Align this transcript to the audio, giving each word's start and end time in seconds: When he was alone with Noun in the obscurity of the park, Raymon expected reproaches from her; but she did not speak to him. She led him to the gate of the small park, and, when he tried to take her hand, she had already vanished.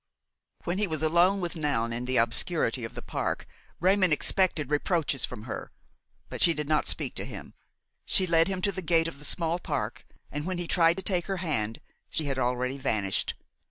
When 0.63 0.79
he 0.79 0.87
was 0.87 1.03
alone 1.03 1.41
with 1.41 1.55
Noun 1.55 1.93
in 1.93 2.05
the 2.05 2.17
obscurity 2.17 2.83
of 2.83 2.95
the 2.95 3.03
park, 3.03 3.45
Raymon 3.79 4.11
expected 4.11 4.71
reproaches 4.71 5.25
from 5.25 5.43
her; 5.43 5.71
but 6.27 6.41
she 6.41 6.55
did 6.55 6.67
not 6.67 6.87
speak 6.87 7.13
to 7.17 7.23
him. 7.23 7.53
She 8.03 8.25
led 8.25 8.47
him 8.47 8.63
to 8.63 8.71
the 8.71 8.81
gate 8.81 9.07
of 9.07 9.19
the 9.19 9.25
small 9.25 9.59
park, 9.59 10.07
and, 10.31 10.47
when 10.47 10.57
he 10.57 10.67
tried 10.67 10.97
to 10.97 11.03
take 11.03 11.27
her 11.27 11.37
hand, 11.37 11.81
she 12.09 12.25
had 12.25 12.39
already 12.39 12.79
vanished. 12.79 13.35